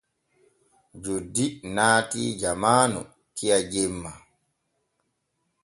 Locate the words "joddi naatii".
1.03-2.29